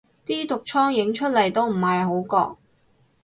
[0.25, 2.21] 啲毒瘡影出嚟都唔係好
[2.53, 2.57] 覺